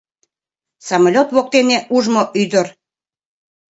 [0.87, 2.67] —Самолёт воктене ужмо ӱдыр...